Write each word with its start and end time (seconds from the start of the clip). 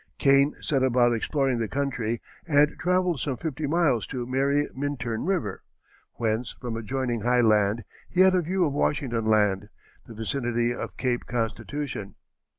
Kane 0.17 0.55
set 0.61 0.81
about 0.81 1.13
exploring 1.13 1.59
the 1.59 1.67
country 1.67 2.23
and 2.47 2.75
travelled 2.79 3.19
some 3.19 3.37
fifty 3.37 3.67
miles 3.67 4.07
to 4.07 4.25
Mary 4.25 4.65
Minturn 4.73 5.27
River, 5.27 5.61
whence 6.13 6.55
from 6.59 6.75
adjoining 6.75 7.21
high 7.21 7.41
land 7.41 7.83
he 8.09 8.21
had 8.21 8.33
a 8.33 8.41
view 8.41 8.65
of 8.65 8.73
Washington 8.73 9.25
land, 9.27 9.69
the 10.07 10.15
vicinity 10.15 10.73
of 10.73 10.97
Cape 10.97 11.27
Constitution. 11.27 12.15